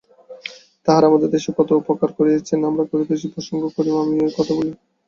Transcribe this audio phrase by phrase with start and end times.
[0.85, 4.71] তাঁহারা আমাদের দেশে কত উপকার করিয়াছেন ও করিতেছেন, প্রসঙ্গক্রমে আমি এই কথা বলি।